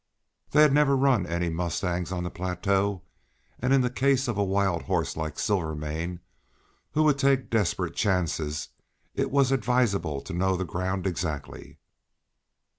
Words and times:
They 0.49 0.63
had 0.63 0.73
never 0.73 0.97
run 0.97 1.27
any 1.27 1.51
mustangs 1.51 2.11
on 2.11 2.23
the 2.23 2.31
plateau, 2.31 3.03
and 3.59 3.71
in 3.71 3.81
the 3.81 3.89
case 3.91 4.27
of 4.27 4.35
a 4.35 4.43
wild 4.43 4.81
horse 4.81 5.15
like 5.15 5.37
Silvermane, 5.37 6.21
who 6.93 7.03
would 7.03 7.19
take 7.19 7.51
desperate 7.51 7.93
chances, 7.95 8.69
it 9.13 9.29
was 9.29 9.51
advisable 9.51 10.19
to 10.21 10.33
know 10.33 10.57
the 10.57 10.65
ground 10.65 11.05
exactly. 11.05 11.77